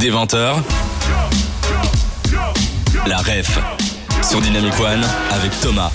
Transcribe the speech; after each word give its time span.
Des 0.00 0.10
20h, 0.10 0.54
la 3.06 3.18
ref 3.18 3.58
sur 4.26 4.40
Dynamic 4.40 4.72
One 4.80 5.04
avec 5.30 5.60
Thomas. 5.60 5.90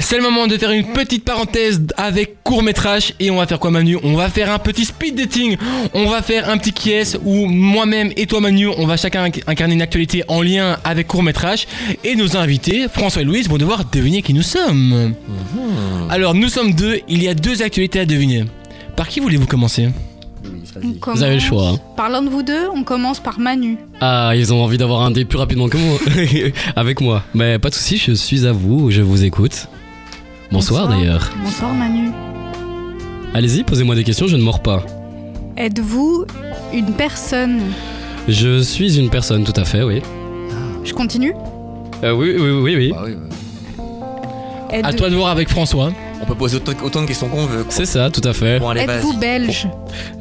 C'est 0.00 0.16
le 0.16 0.24
moment 0.24 0.48
de 0.48 0.58
faire 0.58 0.72
une 0.72 0.86
petite 0.92 1.24
parenthèse 1.24 1.80
avec 1.96 2.42
court 2.42 2.64
métrage 2.64 3.14
et 3.20 3.30
on 3.30 3.36
va 3.36 3.46
faire 3.46 3.60
quoi 3.60 3.70
Manu? 3.70 3.96
On 4.02 4.14
va 4.14 4.28
faire 4.28 4.50
un 4.50 4.58
petit 4.58 4.84
speed 4.84 5.14
dating. 5.14 5.56
On 5.92 6.06
va 6.06 6.20
faire 6.22 6.48
un 6.48 6.58
petit 6.58 6.72
qui 6.72 6.92
où 7.24 7.46
moi-même 7.46 8.10
et 8.16 8.26
toi 8.26 8.40
Manu, 8.40 8.70
on 8.76 8.86
va 8.86 8.96
chacun 8.96 9.30
incarner 9.46 9.74
une 9.74 9.82
actualité 9.82 10.24
en 10.26 10.42
lien 10.42 10.76
avec 10.82 11.06
court 11.06 11.22
métrage 11.22 11.68
et 12.02 12.16
nos 12.16 12.36
invités, 12.36 12.88
François 12.92 13.22
et 13.22 13.24
Louise, 13.24 13.48
vont 13.48 13.58
devoir 13.58 13.84
deviner 13.84 14.22
qui 14.22 14.34
nous 14.34 14.42
sommes. 14.42 15.14
Alors 16.10 16.34
nous 16.34 16.48
sommes 16.48 16.72
deux, 16.72 17.02
il 17.08 17.22
y 17.22 17.28
a 17.28 17.34
deux 17.34 17.62
actualités 17.62 18.00
à 18.00 18.04
deviner. 18.04 18.46
Par 18.96 19.06
qui 19.06 19.20
voulez-vous 19.20 19.46
commencer? 19.46 19.90
Vous 21.14 21.22
avez 21.22 21.34
le 21.34 21.40
choix. 21.40 21.68
hein. 21.70 21.78
Par 21.96 22.08
l'un 22.10 22.22
de 22.22 22.28
vous 22.28 22.42
deux, 22.42 22.68
on 22.74 22.82
commence 22.84 23.20
par 23.20 23.38
Manu. 23.38 23.78
Ah, 24.00 24.32
ils 24.36 24.52
ont 24.52 24.62
envie 24.62 24.76
d'avoir 24.78 25.02
un 25.02 25.10
dé 25.10 25.24
plus 25.24 25.38
rapidement 25.38 25.68
que 25.68 25.76
moi. 25.78 25.98
Avec 26.76 27.00
moi. 27.00 27.22
Mais 27.34 27.58
pas 27.58 27.70
de 27.70 27.74
soucis, 27.74 27.96
je 27.96 28.12
suis 28.12 28.46
à 28.46 28.52
vous, 28.52 28.90
je 28.90 29.02
vous 29.02 29.24
écoute. 29.24 29.68
Bonsoir, 30.52 30.88
d'ailleurs. 30.88 31.30
Bonsoir 31.42 31.72
Manu. 31.74 32.10
Allez-y, 33.34 33.64
posez-moi 33.64 33.94
des 33.94 34.04
questions, 34.04 34.26
je 34.26 34.36
ne 34.36 34.42
mords 34.42 34.60
pas. 34.62 34.84
Êtes-vous 35.56 36.24
une 36.72 36.92
personne? 36.92 37.60
Je 38.28 38.62
suis 38.62 38.98
une 38.98 39.10
personne, 39.10 39.44
tout 39.44 39.58
à 39.58 39.64
fait, 39.64 39.82
oui. 39.82 40.02
Je 40.84 40.92
continue 40.92 41.34
Euh, 42.02 42.12
oui, 42.12 42.34
oui, 42.38 42.50
oui, 42.50 42.76
oui. 42.76 42.90
Bah 42.92 43.02
oui, 43.06 43.14
bah, 43.16 44.88
À 44.88 44.92
toi 44.92 45.08
de 45.10 45.14
voir 45.16 45.28
avec 45.30 45.48
François. 45.48 45.92
On 46.24 46.26
peut 46.26 46.34
poser 46.34 46.56
autant, 46.56 46.72
autant 46.82 47.02
de 47.02 47.06
questions 47.06 47.28
qu'on 47.28 47.44
veut. 47.44 47.66
C'est 47.68 47.84
ça, 47.84 48.08
tout 48.10 48.26
à 48.26 48.32
fait. 48.32 48.58
Bon, 48.58 48.72
Êtes-vous 48.72 49.12
belge? 49.18 49.68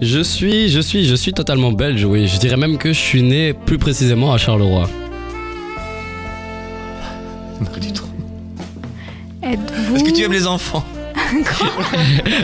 Je 0.02 0.20
suis, 0.20 0.70
je 0.70 0.82
suis, 0.82 1.06
je 1.06 1.16
suis 1.16 1.32
totalement 1.34 1.72
belge, 1.72 2.04
oui. 2.04 2.28
Je 2.28 2.38
dirais 2.40 2.58
même 2.58 2.78
que 2.78 2.90
je 2.92 3.00
suis 3.00 3.24
né 3.24 3.54
plus 3.54 3.78
précisément 3.78 4.34
à 4.34 4.38
Charleroi. 4.38 4.90
Pas 7.74 7.80
du 7.80 7.94
tout. 7.94 8.06
Êtes-vous 9.42 9.96
Est-ce 9.96 10.04
que 10.04 10.12
tu 10.12 10.24
aimes 10.24 10.34
les 10.34 10.48
enfants? 10.48 10.84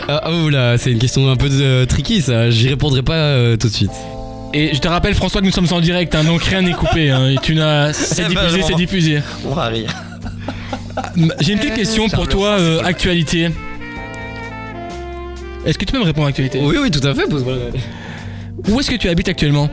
Ah, 0.08 0.32
oula, 0.32 0.76
c'est 0.78 0.90
une 0.90 0.98
question 0.98 1.30
un 1.30 1.36
peu 1.36 1.48
euh, 1.50 1.86
tricky, 1.86 2.22
ça. 2.22 2.50
J'y 2.50 2.68
répondrai 2.68 3.02
pas 3.02 3.14
euh, 3.14 3.56
tout 3.56 3.68
de 3.68 3.72
suite. 3.72 3.90
Et 4.52 4.74
je 4.74 4.80
te 4.80 4.88
rappelle 4.88 5.14
François 5.14 5.40
que 5.40 5.46
nous 5.46 5.52
sommes 5.52 5.68
en 5.70 5.80
direct, 5.80 6.12
hein, 6.14 6.24
donc 6.24 6.42
rien 6.42 6.62
n'est 6.62 6.72
coupé. 6.72 7.10
hein, 7.10 7.28
et 7.28 7.36
tu 7.40 7.54
n'as, 7.54 7.92
c'est 7.92 8.26
diffusé, 8.26 8.62
c'est 8.66 8.74
diffusé. 8.74 9.22
On 9.44 9.54
va 9.54 9.66
rire. 9.66 9.94
J'ai 11.40 11.52
une 11.52 11.58
petite 11.58 11.74
question 11.74 12.08
pour 12.08 12.28
toi, 12.28 12.58
euh, 12.58 12.82
actualité. 12.84 13.48
Est-ce 15.66 15.78
que 15.78 15.84
tu 15.84 15.92
peux 15.92 15.98
me 15.98 16.04
répondre 16.04 16.26
actualité 16.28 16.60
Oui, 16.62 16.76
oui, 16.80 16.90
tout 16.90 17.06
à 17.06 17.14
fait. 17.14 17.24
Où 18.68 18.80
est-ce 18.80 18.90
que 18.90 18.96
tu 18.96 19.08
habites 19.08 19.28
actuellement? 19.28 19.68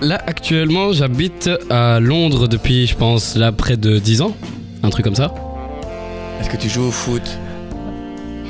Là, 0.00 0.20
actuellement, 0.26 0.92
j'habite 0.92 1.48
à 1.70 2.00
Londres 2.00 2.48
depuis, 2.48 2.86
je 2.86 2.96
pense, 2.96 3.36
là, 3.36 3.52
près 3.52 3.76
de 3.76 3.98
10 3.98 4.22
ans. 4.22 4.36
Un 4.82 4.90
truc 4.90 5.04
comme 5.04 5.14
ça. 5.14 5.34
Est-ce 6.40 6.50
que 6.50 6.56
tu 6.56 6.68
joues 6.68 6.88
au 6.88 6.90
foot? 6.90 7.22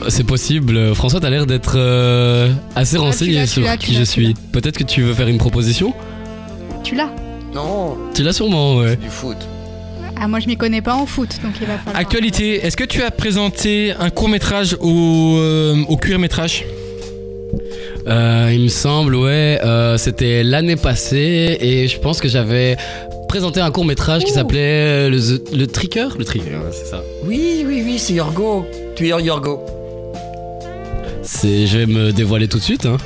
C'est 0.08 0.24
possible. 0.24 0.94
François, 0.94 1.20
t'as 1.20 1.30
l'air 1.30 1.46
d'être 1.46 1.74
euh, 1.76 2.50
assez 2.74 2.96
renseigné 2.98 3.34
l'as, 3.34 3.42
tu 3.46 3.48
sur 3.62 3.70
tu 3.72 3.78
qui 3.78 3.94
je 3.94 4.02
suis. 4.02 4.34
Peut-être 4.52 4.76
que 4.76 4.84
tu 4.84 5.02
veux 5.02 5.14
faire 5.14 5.28
une 5.28 5.38
proposition? 5.38 5.94
Tu 6.82 6.94
l'as 6.94 7.10
Non, 7.54 7.96
Tu 8.14 8.22
l'as 8.22 8.32
sûrement, 8.32 8.76
ouais. 8.76 8.96
du 8.96 9.08
foot. 9.08 9.36
Ah, 10.20 10.28
moi 10.28 10.40
je 10.40 10.46
m'y 10.46 10.56
connais 10.56 10.80
pas 10.82 10.94
en 10.94 11.06
foot, 11.06 11.30
donc 11.42 11.52
il 11.60 11.66
va 11.66 11.76
falloir. 11.78 11.96
Actualité, 12.00 12.64
est-ce 12.64 12.76
que 12.76 12.84
tu 12.84 13.02
as 13.02 13.10
présenté 13.10 13.92
un 13.98 14.10
court 14.10 14.28
métrage 14.28 14.76
au, 14.80 15.36
euh, 15.38 15.76
au 15.88 15.96
cuir 15.96 16.18
métrage? 16.18 16.64
Euh, 18.06 18.50
il 18.52 18.62
me 18.64 18.68
semble, 18.68 19.14
ouais. 19.16 19.58
euh, 19.64 19.96
C'était 19.96 20.42
l'année 20.44 20.76
passée 20.76 21.56
et 21.60 21.88
je 21.88 21.98
pense 21.98 22.20
que 22.20 22.28
j'avais 22.28 22.76
présenté 23.28 23.60
un 23.60 23.70
court 23.70 23.84
métrage 23.84 24.24
qui 24.24 24.32
s'appelait 24.32 25.08
le, 25.10 25.18
le 25.56 25.66
Tricker? 25.66 26.08
Le 26.18 26.24
Tricker, 26.24 26.58
c'est 26.72 26.86
ça. 26.86 27.02
Oui, 27.24 27.64
oui, 27.66 27.82
oui, 27.84 27.98
c'est 27.98 28.12
Yorgo. 28.12 28.66
Tu 28.94 29.06
es 29.06 29.08
Yorgo. 29.08 29.60
C'est, 31.22 31.66
je 31.66 31.78
vais 31.78 31.86
me 31.86 32.12
dévoiler 32.12 32.46
tout 32.48 32.58
de 32.58 32.62
suite. 32.62 32.84
Hein. 32.86 32.98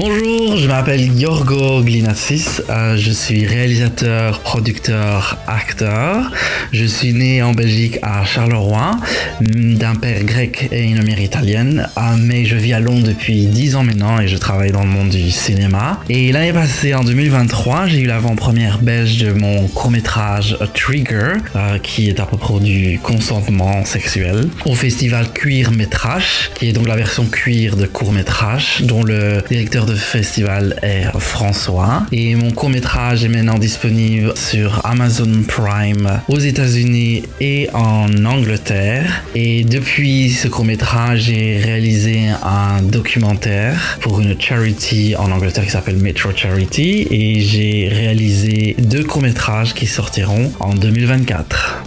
Bonjour, 0.00 0.56
je 0.56 0.68
m'appelle 0.68 1.12
Yorgo 1.18 1.82
Glinassis, 1.82 2.62
euh, 2.70 2.96
je 2.96 3.10
suis 3.10 3.44
réalisateur, 3.44 4.38
producteur, 4.42 5.38
acteur. 5.48 6.30
Je 6.70 6.84
suis 6.84 7.12
né 7.12 7.42
en 7.42 7.52
Belgique 7.52 7.98
à 8.02 8.24
Charleroi, 8.24 8.92
mm, 9.40 9.74
d'un 9.74 9.96
père 9.96 10.22
grec 10.22 10.68
et 10.70 10.84
une 10.84 11.02
mère 11.02 11.18
italienne, 11.20 11.88
euh, 11.96 12.00
mais 12.16 12.44
je 12.44 12.54
vis 12.54 12.74
à 12.74 12.78
Londres 12.78 13.08
depuis 13.08 13.46
10 13.46 13.74
ans 13.74 13.82
maintenant 13.82 14.20
et 14.20 14.28
je 14.28 14.36
travaille 14.36 14.70
dans 14.70 14.84
le 14.84 14.88
monde 14.88 15.08
du 15.08 15.32
cinéma. 15.32 15.98
Et 16.08 16.30
l'année 16.30 16.52
passée, 16.52 16.94
en 16.94 17.02
2023, 17.02 17.88
j'ai 17.88 18.02
eu 18.02 18.06
l'avant-première 18.06 18.78
belge 18.78 19.18
de 19.18 19.32
mon 19.32 19.66
court-métrage 19.66 20.58
Trigger, 20.74 21.38
euh, 21.56 21.78
qui 21.82 22.08
est 22.08 22.20
à 22.20 22.26
propos 22.26 22.60
du 22.60 23.00
consentement 23.02 23.84
sexuel, 23.84 24.48
au 24.64 24.76
festival 24.76 25.32
Cuir 25.32 25.72
Métrage, 25.72 26.52
qui 26.54 26.68
est 26.68 26.72
donc 26.72 26.86
la 26.86 26.94
version 26.94 27.24
cuir 27.24 27.76
de 27.76 27.86
court-métrage, 27.86 28.82
dont 28.82 29.02
le 29.02 29.42
directeur 29.48 29.87
festival 29.94 30.76
est 30.82 31.04
François. 31.18 32.02
Et 32.12 32.34
mon 32.34 32.50
court-métrage 32.50 33.24
est 33.24 33.28
maintenant 33.28 33.58
disponible 33.58 34.32
sur 34.36 34.84
Amazon 34.84 35.42
Prime 35.46 36.20
aux 36.28 36.38
États-Unis 36.38 37.22
et 37.40 37.68
en 37.74 38.24
Angleterre. 38.24 39.24
Et 39.34 39.64
depuis 39.64 40.30
ce 40.30 40.48
court-métrage, 40.48 41.22
j'ai 41.22 41.58
réalisé 41.58 42.28
un 42.42 42.82
documentaire 42.82 43.98
pour 44.00 44.20
une 44.20 44.40
charity 44.40 45.14
en 45.16 45.30
Angleterre 45.30 45.64
qui 45.64 45.70
s'appelle 45.70 45.96
Metro 45.96 46.30
Charity. 46.34 47.06
Et 47.10 47.40
j'ai 47.40 47.88
réalisé 47.88 48.76
deux 48.78 49.04
courts-métrages 49.04 49.74
qui 49.74 49.86
sortiront 49.86 50.52
en 50.60 50.74
2024. 50.74 51.82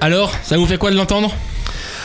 Alors, 0.00 0.34
ça 0.42 0.56
vous 0.56 0.66
fait 0.66 0.78
quoi 0.78 0.90
de 0.90 0.96
l'entendre? 0.96 1.34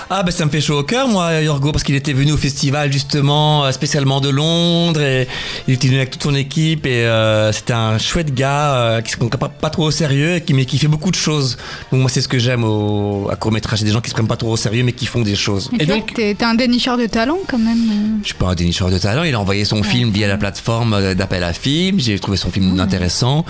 Ah 0.09 0.23
bah 0.23 0.31
ça 0.31 0.45
me 0.45 0.49
fait 0.49 0.61
chaud 0.61 0.79
au 0.79 0.83
cœur 0.83 1.09
moi 1.09 1.41
Yorgo 1.41 1.73
parce 1.73 1.83
qu'il 1.83 1.95
était 1.95 2.13
venu 2.13 2.31
au 2.31 2.37
festival 2.37 2.93
justement 2.93 3.65
euh, 3.65 3.71
spécialement 3.73 4.21
de 4.21 4.29
Londres 4.29 5.01
et 5.01 5.27
il 5.67 5.73
était 5.73 5.87
venu 5.89 5.97
avec 5.97 6.11
toute 6.11 6.23
son 6.23 6.33
équipe 6.33 6.85
et 6.85 7.03
euh, 7.05 7.51
c'était 7.51 7.73
un 7.73 7.97
chouette 7.97 8.33
gars 8.33 8.73
euh, 8.75 9.01
qui 9.01 9.11
se 9.11 9.17
prend 9.17 9.27
pas, 9.27 9.49
pas 9.49 9.69
trop 9.69 9.83
au 9.87 9.91
sérieux 9.91 10.35
et 10.35 10.41
qui, 10.41 10.53
mais 10.53 10.63
qui 10.63 10.77
fait 10.77 10.87
beaucoup 10.87 11.11
de 11.11 11.15
choses. 11.17 11.57
Donc 11.91 11.99
moi 12.01 12.09
c'est 12.09 12.21
ce 12.21 12.29
que 12.29 12.39
j'aime 12.39 12.63
au, 12.63 13.27
à 13.29 13.35
court 13.35 13.51
métrage, 13.51 13.83
des 13.83 13.91
gens 13.91 13.99
qui 13.99 14.09
se 14.09 14.13
prennent 14.15 14.27
pas 14.27 14.37
trop 14.37 14.51
au 14.53 14.55
sérieux 14.57 14.83
mais 14.83 14.93
qui 14.93 15.07
font 15.07 15.23
des 15.23 15.35
choses. 15.35 15.69
Et 15.77 15.85
donc- 15.85 16.13
t'es 16.13 16.33
t'es 16.35 16.45
un 16.45 16.55
dénicheur 16.55 16.97
de 16.97 17.05
talent 17.07 17.39
quand 17.45 17.59
même. 17.59 18.19
Je 18.21 18.27
suis 18.27 18.35
pas 18.35 18.47
un 18.47 18.55
dénicheur 18.55 18.89
de 18.89 18.97
talent, 18.97 19.23
il 19.23 19.35
a 19.35 19.39
envoyé 19.41 19.65
son 19.65 19.83
film 19.83 20.11
via 20.11 20.29
la 20.29 20.37
plateforme 20.37 20.93
euh, 20.93 21.15
d'appel 21.15 21.43
à 21.43 21.51
film, 21.51 21.99
j'ai 21.99 22.17
trouvé 22.17 22.37
son 22.37 22.49
film 22.49 22.79
intéressant 22.79 23.43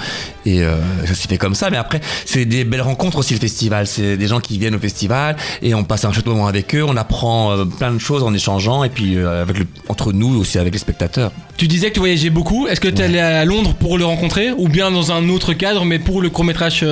et 0.48 0.64
euh, 0.64 0.76
ça 1.06 1.14
s'est 1.14 1.28
fait 1.28 1.38
comme 1.38 1.54
ça. 1.54 1.70
Mais 1.70 1.78
après, 1.78 2.02
c'est 2.26 2.46
des 2.46 2.64
belles 2.64 2.82
rencontres 2.82 3.18
aussi 3.20 3.36
le 3.36 3.40
festival, 3.40 3.86
c'est 3.86 4.18
des 4.18 4.28
gens 4.28 4.40
qui 4.40 4.58
viennent 4.58 4.76
au 4.76 4.80
festival 4.80 5.36
et 5.62 5.76
on 5.76 5.84
passe 5.84 6.04
un 6.06 6.12
chouette 6.12 6.26
moment 6.26 6.47
avec 6.48 6.74
eux, 6.76 6.84
on 6.84 6.96
apprend 6.98 7.52
euh, 7.52 7.66
plein 7.66 7.92
de 7.92 8.00
choses 8.00 8.24
en 8.24 8.34
échangeant 8.34 8.84
et 8.84 8.90
puis 8.90 9.18
euh, 9.18 9.42
avec 9.42 9.60
le, 9.60 9.68
entre 9.90 10.14
nous 10.14 10.40
aussi 10.40 10.58
avec 10.58 10.74
les 10.74 10.80
spectateurs. 10.80 11.32
Tu 11.58 11.68
disais 11.68 11.90
que 11.90 11.96
tu 11.96 12.00
voyageais 12.00 12.30
beaucoup. 12.30 12.68
Est-ce 12.68 12.80
que 12.80 12.88
tu 12.88 13.02
allé 13.02 13.20
à 13.20 13.44
Londres 13.46 13.74
pour 13.74 13.98
le 13.98 14.06
rencontrer 14.06 14.52
ou 14.52 14.68
bien 14.68 14.92
dans 14.92 15.12
un 15.12 15.30
autre 15.30 15.54
cadre, 15.54 15.86
mais 15.86 16.00
pour 16.00 16.22
le 16.22 16.30
court 16.30 16.46
métrage 16.46 16.86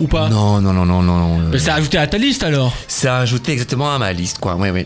ou 0.00 0.06
pas? 0.06 0.28
Non, 0.28 0.60
non, 0.60 0.72
non, 0.72 0.84
non, 0.84 1.02
non. 1.02 1.16
non, 1.18 1.40
euh, 1.40 1.50
Mais 1.52 1.58
C'est 1.58 1.70
ajouté 1.70 1.98
à 1.98 2.06
ta 2.06 2.18
liste 2.18 2.42
alors? 2.42 2.72
C'est 2.88 3.08
ajouté 3.08 3.52
exactement 3.52 3.92
à 3.92 3.98
ma 3.98 4.12
liste, 4.12 4.38
quoi. 4.38 4.56
Oui, 4.58 4.70
oui. 4.70 4.84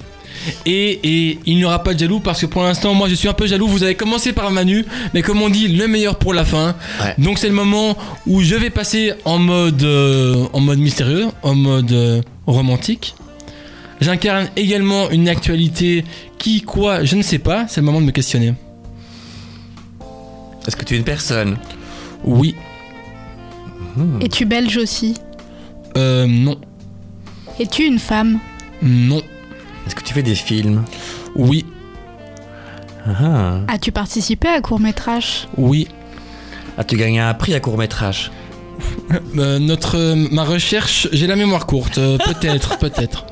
Et, 0.67 1.01
et 1.03 1.39
il 1.47 1.57
n'y 1.57 1.65
aura 1.65 1.83
pas 1.83 1.95
de 1.95 1.99
jaloux 1.99 2.21
parce 2.21 2.41
que 2.41 2.47
pour 2.47 2.63
l'instant, 2.65 2.93
moi 2.93 3.09
je 3.09 3.15
suis 3.15 3.29
un 3.29 3.33
peu 3.33 3.47
jaloux. 3.47 3.67
Vous 3.67 3.83
avez 3.83 3.95
commencé 3.95 4.33
par 4.33 4.51
Manu, 4.51 4.85
mais 5.15 5.23
comme 5.23 5.41
on 5.41 5.49
dit, 5.49 5.69
le 5.69 5.87
meilleur 5.89 6.17
pour 6.17 6.35
la 6.35 6.45
fin. 6.45 6.75
Ouais. 7.03 7.15
Donc 7.19 7.39
c'est 7.39 7.49
le 7.49 7.55
moment 7.55 7.97
où 8.27 8.43
je 8.43 8.55
vais 8.55 8.71
passer 8.71 9.13
en 9.25 9.39
mode, 9.39 9.83
euh, 9.83 10.45
en 10.53 10.61
mode 10.61 10.79
mystérieux, 10.79 11.27
en 11.43 11.55
mode 11.55 11.93
euh, 11.93 12.21
romantique. 12.47 13.15
J'incarne 14.01 14.49
également 14.57 15.11
une 15.11 15.29
actualité 15.29 16.05
qui, 16.39 16.63
quoi, 16.63 17.05
je 17.05 17.17
ne 17.17 17.23
sais 17.23 17.39
pas. 17.39 17.67
C'est 17.69 17.81
le 17.81 17.87
moment 17.87 18.01
de 18.01 18.07
me 18.07 18.11
questionner. 18.11 18.55
Est-ce 20.67 20.77
que 20.77 20.85
tu 20.85 20.95
es 20.95 20.97
une 20.97 21.05
personne? 21.05 21.57
Oui, 22.25 22.55
Es-tu 24.21 24.45
belge 24.45 24.77
aussi? 24.79 25.15
Euh, 25.97 26.27
non, 26.27 26.57
Es-tu 27.61 27.85
une 27.85 27.99
femme? 28.01 28.41
Non, 28.83 29.23
Est-ce 29.87 29.95
que 29.95 30.03
tu 30.03 30.13
fais 30.15 30.23
des 30.23 30.35
films? 30.35 30.85
Oui, 31.37 31.65
Ah. 33.07 33.61
As-tu 33.69 33.93
participé 33.93 34.49
à 34.49 34.61
court 34.63 34.81
métrage 34.81 35.47
oui. 35.59 35.87
As-tu 36.79 36.97
gagné 36.97 37.21
un 37.21 37.35
prix 37.35 37.55
à 37.55 37.61
court 37.61 37.77
métrage 37.79 38.33
Euh, 39.37 39.59
notre, 39.61 39.97
euh, 39.97 40.15
ma 40.33 40.43
recherche, 40.45 41.07
j'ai 41.13 41.27
la 41.29 41.37
mémoire 41.37 41.67
courte. 41.67 41.99
euh, 41.99 42.19
peut-être, 42.19 42.79
peut-être. 42.79 43.27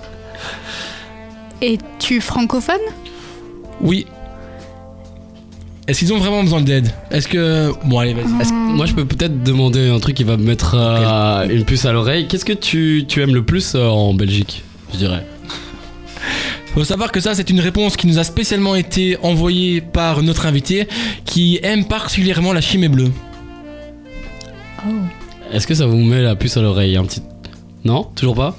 Es-tu 1.61 2.21
francophone? 2.21 2.75
Oui. 3.81 4.07
Est-ce 5.89 5.99
qu'ils 6.01 6.13
ont 6.13 6.19
vraiment 6.19 6.43
besoin 6.43 6.61
d'aide? 6.61 6.91
Est-ce 7.11 7.27
que. 7.29 7.73
Bon, 7.85 7.99
allez, 7.99 8.15
vas-y. 8.15 8.25
Que- 8.25 8.53
moi, 8.53 8.87
je 8.87 8.95
peux 8.95 9.05
peut-être 9.05 9.43
demander 9.43 9.89
un 9.89 9.99
truc 10.01 10.17
qui 10.17 10.25
va 10.25 10.37
me 10.37 10.45
mettre 10.45 10.75
euh, 10.79 11.49
une 11.49 11.65
puce 11.65 11.85
à 11.85 11.93
l'oreille. 11.93 12.29
Qu'est-ce 12.29 12.45
que 12.45 12.53
tu, 12.53 13.05
tu 13.09 13.21
aimes 13.23 13.35
le 13.35 13.45
plus 13.45 13.75
euh, 13.75 13.87
en 13.89 14.15
Belgique, 14.15 14.63
je 14.93 14.99
dirais? 14.99 15.27
Faut 16.75 16.85
savoir 16.85 17.13
que 17.13 17.21
ça, 17.21 17.35
c'est 17.35 17.51
une 17.51 17.61
réponse 17.61 17.97
qui 17.97 18.07
nous 18.07 18.19
a 18.19 18.25
spécialement 18.25 18.75
été 18.77 19.19
envoyée 19.23 19.81
par 19.83 20.23
notre 20.23 20.47
invité 20.47 20.89
qui 21.27 21.59
aime 21.63 21.85
particulièrement 21.85 22.53
la 22.55 22.61
chimée 22.63 22.89
bleue. 22.89 23.11
Est-ce 25.53 25.67
que 25.67 25.75
ça 25.75 25.85
vous 25.87 25.99
met 25.99 26.23
la 26.23 26.35
puce 26.35 26.57
à 26.57 26.63
l'oreille 26.63 26.97
un 26.97 27.05
petit 27.05 27.21
Non, 27.85 28.05
toujours 28.15 28.35
pas? 28.35 28.57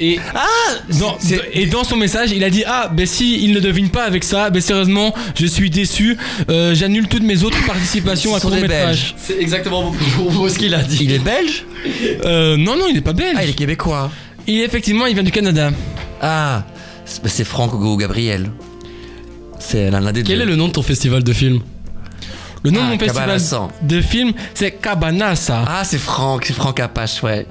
Et, 0.00 0.18
dans, 0.98 1.16
c'est- 1.20 1.40
et 1.52 1.66
dans 1.66 1.84
son 1.84 1.96
message, 1.96 2.32
il 2.32 2.42
a 2.42 2.50
dit 2.50 2.64
Ah, 2.66 2.88
ben 2.92 3.06
si 3.06 3.44
il 3.44 3.52
ne 3.52 3.60
devine 3.60 3.88
pas 3.90 4.04
avec 4.04 4.24
ça, 4.24 4.50
ben 4.50 4.60
sérieusement, 4.60 5.14
je 5.36 5.46
suis 5.46 5.70
déçu. 5.70 6.16
Euh, 6.48 6.74
J'annule 6.74 7.06
toutes 7.08 7.22
mes 7.22 7.42
autres 7.44 7.64
participations 7.66 8.34
à 8.34 8.40
court 8.40 8.50
métrage. 8.50 9.14
C'est 9.18 9.38
exactement 9.38 9.92
pour 10.16 10.48
ce 10.50 10.58
qu'il 10.58 10.74
a 10.74 10.82
dit. 10.82 10.98
Il 11.02 11.12
est 11.12 11.18
belge? 11.18 11.64
Euh, 12.24 12.56
non, 12.56 12.76
non, 12.76 12.86
il 12.88 12.94
n'est 12.94 13.00
pas 13.00 13.12
belge. 13.12 13.36
Ah, 13.38 13.44
il 13.44 13.50
est 13.50 13.54
québécois. 13.54 14.10
Il 14.46 14.58
est 14.60 14.64
effectivement, 14.64 15.06
il 15.06 15.14
vient 15.14 15.22
du 15.22 15.30
Canada. 15.30 15.70
Ah, 16.20 16.64
c'est 17.04 17.24
c'est 17.28 17.44
Franck 17.44 17.74
ou 17.74 17.96
Gabriel. 17.96 18.50
C'est 19.60 19.90
l'un 19.90 20.00
des 20.12 20.22
Quel 20.24 20.38
deux. 20.38 20.42
est 20.42 20.46
le 20.46 20.56
nom 20.56 20.68
de 20.68 20.72
ton 20.72 20.82
festival 20.82 21.22
de 21.22 21.32
films 21.32 21.60
Le 22.64 22.70
nom 22.72 22.80
Ah, 22.82 22.86
de 22.86 22.92
mon 22.94 22.98
festival 22.98 23.40
de 23.82 24.00
film, 24.00 24.32
c'est 24.54 24.72
Cabanassa. 24.72 25.64
Ah, 25.68 25.82
c'est 25.84 25.98
Franck, 25.98 26.46
c'est 26.46 26.54
Franck 26.54 26.80
Apache, 26.80 27.22
ouais. 27.22 27.46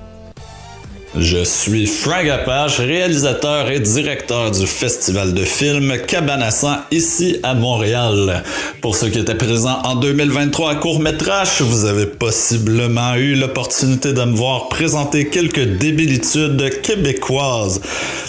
Je 1.18 1.44
suis 1.44 1.88
Frank 1.88 2.26
Apache, 2.30 2.80
réalisateur 2.80 3.70
et 3.70 3.82
directeur 3.82 4.50
du 4.50 4.66
festival 4.66 5.34
de 5.34 5.44
films 5.44 5.98
Cabanassan 6.08 6.78
ici 6.90 7.38
à 7.44 7.54
Montréal. 7.54 8.44
Pour 8.80 8.96
ceux 8.96 9.10
qui 9.10 9.20
étaient 9.20 9.36
présents 9.36 9.82
en 9.84 9.96
2023 9.96 10.72
à 10.72 10.76
court-métrage, 10.76 11.60
vous 11.60 11.84
avez 11.84 12.06
possiblement 12.06 13.16
eu 13.16 13.36
l'opportunité 13.36 14.14
de 14.14 14.24
me 14.24 14.34
voir 14.34 14.70
présenter 14.70 15.28
quelques 15.28 15.78
débilitudes 15.78 16.82
québécoises. 16.82 17.82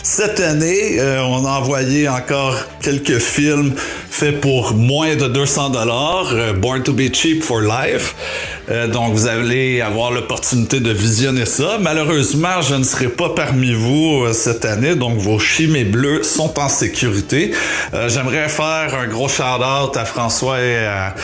Cette 0.02 0.40
année, 0.40 0.98
euh, 0.98 1.22
on 1.22 1.46
a 1.46 1.50
envoyé 1.50 2.08
encore 2.08 2.56
quelques 2.82 3.18
films 3.18 3.74
faits 4.10 4.40
pour 4.40 4.74
moins 4.74 5.14
de 5.14 5.28
200 5.28 5.70
dollars, 5.70 6.34
Born 6.56 6.82
to 6.82 6.92
be 6.92 7.14
cheap 7.14 7.44
for 7.44 7.60
life. 7.60 8.14
Euh, 8.70 8.86
donc 8.86 9.14
vous 9.14 9.26
allez 9.26 9.80
avoir 9.80 10.12
l'opportunité 10.12 10.80
de 10.80 10.90
visionner 10.90 11.46
ça. 11.46 11.78
Malheureusement, 11.80 12.62
je 12.62 12.74
ne 12.74 12.84
serai 12.84 13.08
pas 13.08 13.30
parmi 13.30 13.72
vous 13.72 14.22
euh, 14.24 14.32
cette 14.32 14.64
année, 14.64 14.94
donc 14.94 15.18
vos 15.18 15.38
chimées 15.38 15.84
bleus 15.84 16.22
sont 16.22 16.58
en 16.58 16.68
sécurité. 16.68 17.52
Euh, 17.94 18.08
J'aimerais 18.08 18.48
faire 18.48 18.94
un 18.94 19.08
gros 19.08 19.28
shout-out 19.28 19.96
à 19.96 20.04
François 20.04 20.60
et 20.60 20.86
à, 20.86 21.14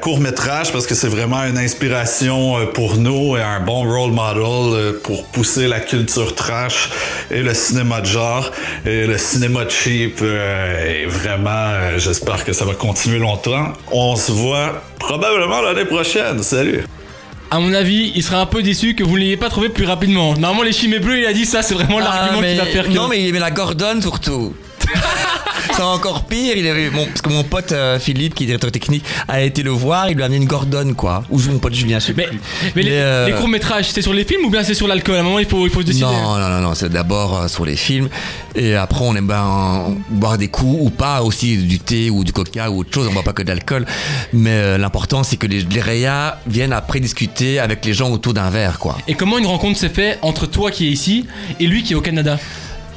Court 0.00 0.20
Métrage 0.20 0.72
parce 0.72 0.86
que 0.86 0.94
c'est 0.94 1.08
vraiment 1.08 1.42
une 1.44 1.58
inspiration 1.58 2.66
pour 2.72 2.96
nous 2.96 3.36
et 3.36 3.42
un 3.42 3.60
bon 3.60 3.82
role 3.82 4.12
model 4.12 4.94
pour 5.02 5.24
pousser 5.24 5.66
la 5.66 5.80
culture 5.80 6.34
trash 6.34 6.88
et 7.30 7.42
le 7.42 7.52
cinéma 7.52 8.00
de 8.00 8.06
genre 8.06 8.50
et 8.86 9.06
le 9.06 9.18
cinéma 9.18 9.68
cheap. 9.68 10.22
et 10.22 11.06
vraiment, 11.06 11.98
j'espère 11.98 12.44
que 12.44 12.52
ça 12.52 12.64
va 12.64 12.74
continuer 12.74 13.18
longtemps. 13.18 13.72
On 13.90 14.14
se 14.14 14.30
voit 14.30 14.82
probablement 14.98 15.60
l'année 15.62 15.84
prochaine. 15.84 16.42
Salut! 16.42 16.84
À 17.50 17.58
mon 17.60 17.72
avis, 17.72 18.12
il 18.14 18.22
sera 18.22 18.40
un 18.42 18.46
peu 18.46 18.62
déçu 18.62 18.94
que 18.94 19.02
vous 19.02 19.14
ne 19.14 19.20
l'ayez 19.20 19.36
pas 19.38 19.48
trouvé 19.48 19.70
plus 19.70 19.86
rapidement. 19.86 20.34
Normalement, 20.36 20.62
les 20.64 20.72
chimées 20.72 20.98
bleues, 20.98 21.20
il 21.20 21.26
a 21.26 21.32
dit 21.32 21.46
ça, 21.46 21.62
c'est 21.62 21.72
vraiment 21.74 21.98
l'argument 21.98 22.38
Ah, 22.38 22.40
mais- 22.42 22.52
qui 22.52 22.58
va 22.58 22.66
faire 22.66 22.84
que. 22.84 22.90
Non, 22.90 23.08
mais 23.08 23.22
il 23.22 23.28
aimait 23.28 23.38
la 23.38 23.50
Gordon 23.50 24.00
surtout. 24.02 24.52
C'est 25.78 25.84
encore 25.84 26.24
pire, 26.24 26.56
il 26.56 26.66
avait, 26.66 26.90
mon- 26.90 27.06
parce 27.06 27.22
que 27.22 27.28
mon 27.28 27.44
pote 27.44 27.70
euh, 27.70 28.00
Philippe, 28.00 28.34
qui 28.34 28.42
est 28.42 28.46
directeur 28.46 28.72
technique, 28.72 29.04
a 29.28 29.42
été 29.42 29.62
le 29.62 29.70
voir, 29.70 30.10
il 30.10 30.16
lui 30.16 30.22
a 30.24 30.26
amené 30.26 30.38
une 30.42 30.48
Gordon, 30.48 30.92
quoi. 30.96 31.22
Ou 31.30 31.38
mon 31.52 31.60
pote 31.60 31.72
Julien, 31.72 32.00
je 32.00 32.06
sais 32.06 32.14
Mais, 32.16 32.26
plus. 32.26 32.40
mais 32.74 32.82
les, 32.82 32.90
euh, 32.94 33.26
les 33.26 33.32
courts-métrages, 33.34 33.88
c'est 33.92 34.02
sur 34.02 34.12
les 34.12 34.24
films 34.24 34.44
ou 34.44 34.50
bien 34.50 34.64
c'est 34.64 34.74
sur 34.74 34.88
l'alcool? 34.88 35.14
À 35.14 35.20
un 35.20 35.22
moment, 35.22 35.38
il 35.38 35.46
faut, 35.46 35.64
il 35.66 35.70
faut 35.70 35.82
se 35.82 35.86
décider. 35.86 36.04
Non, 36.06 36.36
non, 36.36 36.48
non, 36.48 36.60
non, 36.62 36.74
c'est 36.74 36.88
d'abord 36.88 37.36
euh, 37.38 37.46
sur 37.46 37.64
les 37.64 37.76
films. 37.76 38.08
Et 38.56 38.74
après, 38.74 39.04
on 39.04 39.14
aime 39.14 39.28
bien 39.28 39.94
boire 40.10 40.36
des 40.36 40.48
coups 40.48 40.78
ou 40.80 40.90
pas, 40.90 41.22
aussi 41.22 41.58
du 41.58 41.78
thé 41.78 42.10
ou 42.10 42.24
du 42.24 42.32
coca 42.32 42.68
ou 42.72 42.80
autre 42.80 42.92
chose. 42.92 43.06
On 43.08 43.12
boit 43.12 43.22
pas 43.22 43.32
que 43.32 43.42
de 43.44 43.48
l'alcool. 43.48 43.86
Mais 44.32 44.50
euh, 44.54 44.78
l'important, 44.78 45.22
c'est 45.22 45.36
que 45.36 45.46
les, 45.46 45.60
les 45.60 45.80
réas 45.80 46.40
viennent 46.48 46.72
après 46.72 46.98
discuter 46.98 47.60
avec 47.60 47.84
les 47.84 47.94
gens 47.94 48.10
autour 48.10 48.34
d'un 48.34 48.50
verre, 48.50 48.80
quoi. 48.80 48.98
Et 49.06 49.14
comment 49.14 49.38
une 49.38 49.46
rencontre 49.46 49.78
s'est 49.78 49.90
faite 49.90 50.18
entre 50.22 50.46
toi 50.46 50.72
qui 50.72 50.88
est 50.88 50.90
ici 50.90 51.26
et 51.60 51.68
lui 51.68 51.84
qui 51.84 51.92
est 51.92 51.96
au 51.96 52.00
Canada? 52.00 52.36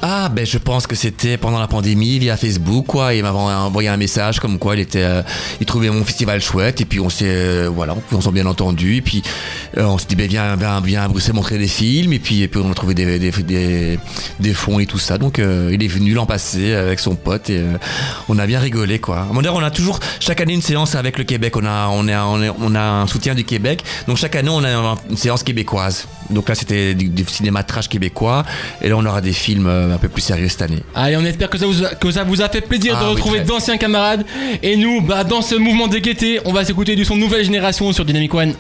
Ah, 0.03 0.30
ben 0.30 0.48
je 0.48 0.57
pense 0.57 0.88
que 0.88 0.95
c'était 0.95 1.38
pendant 1.38 1.59
la 1.59 1.68
pandémie 1.68 2.18
via 2.18 2.36
Facebook, 2.36 2.88
quoi. 2.88 3.13
Il 3.13 3.21
m'avait 3.21 3.38
envoyé 3.38 3.88
un 3.88 3.98
message 3.98 4.39
comme 4.39 4.57
quoi 4.57 4.75
il 4.75 4.80
était, 4.80 5.03
euh, 5.03 5.21
il 5.59 5.68
trouvait 5.68 5.92
mon 5.92 6.03
festival 6.03 6.42
chouette 6.42 6.81
et 6.81 6.86
puis 6.86 7.00
on 7.00 7.09
s'est, 7.12 7.25
euh, 7.27 7.69
voilà, 7.71 7.95
on 8.12 8.19
s'est 8.19 8.31
bien 8.31 8.48
entendu 8.48 8.95
et 8.95 9.01
puis 9.01 9.21
euh, 9.77 9.83
on 9.83 10.00
s'est 10.00 10.07
dit 10.07 10.15
ben 10.15 10.27
viens, 10.27 10.56
viens, 10.56 10.81
viens 10.81 11.03
à 11.03 11.07
Bruxelles 11.07 11.36
montrer 11.36 11.59
des 11.59 11.68
films 11.68 12.13
et 12.13 12.19
puis, 12.19 12.42
et 12.42 12.48
puis 12.48 12.59
on 12.63 12.71
a 12.71 12.74
trouvé 12.74 12.95
des, 12.95 13.19
des, 13.19 14.53
fonds 14.56 14.80
et 14.80 14.88
tout 14.88 14.98
ça. 14.98 15.19
Donc 15.19 15.38
il 15.38 15.83
est 15.83 15.88
venu 15.88 16.13
l'an 16.13 16.25
passé 16.25 16.74
avec 16.74 17.00
son 17.00 17.13
pote 17.13 17.51
et 17.51 17.63
on 18.27 18.39
a 18.39 18.48
bien 18.48 18.59
rigolé, 18.59 18.98
quoi. 18.98 19.27
Dire, 19.42 19.53
on 19.53 19.63
a 19.63 19.71
toujours 19.71 20.00
chaque 20.19 20.42
année 20.42 20.53
une 20.53 20.63
séance 20.63 20.95
avec 20.95 21.19
le 21.19 21.25
Québec. 21.25 21.56
On 21.57 21.65
a, 21.65 21.89
on 21.89 22.07
on 22.09 22.75
un 22.75 23.06
soutien 23.06 23.36
du 23.36 23.44
Québec. 23.44 23.83
Donc 24.07 24.18
chaque 24.18 24.36
année 24.36 24.50
on 24.50 24.63
a 24.63 24.95
une 25.09 25.18
séance 25.18 25.44
québécoise. 25.44 26.07
Donc 26.31 26.50
là 26.50 26.56
c'était 26.56 26.95
du, 26.95 27.09
du 27.09 27.24
cinéma 27.25 27.63
trash 27.63 27.88
québécois 27.88 28.44
et 28.81 28.89
là 28.89 28.95
on 28.98 29.06
aura 29.06 29.21
des 29.21 29.33
films 29.33 29.90
un 29.91 29.97
peu 29.97 30.09
plus 30.09 30.21
sérieux 30.21 30.47
cette 30.47 30.61
année. 30.61 30.83
Allez, 30.95 31.17
on 31.17 31.25
espère 31.25 31.49
que 31.49 31.57
ça 31.57 31.65
vous 31.65 31.83
a, 31.83 31.89
que 31.89 32.11
ça 32.11 32.23
vous 32.23 32.41
a 32.41 32.49
fait 32.49 32.61
plaisir 32.61 32.95
Ah 32.97 33.03
de 33.03 33.09
retrouver 33.09 33.41
d'anciens 33.41 33.77
camarades. 33.77 34.25
Et 34.63 34.75
nous, 34.75 35.01
bah, 35.01 35.23
dans 35.23 35.41
ce 35.41 35.55
mouvement 35.55 35.88
de 35.88 35.97
gaieté, 35.97 36.39
on 36.45 36.53
va 36.53 36.65
s'écouter 36.65 36.95
du 36.95 37.05
son 37.05 37.15
nouvelle 37.15 37.43
génération 37.43 37.91
sur 37.93 38.05
Dynamic 38.05 38.33
One. 38.33 38.53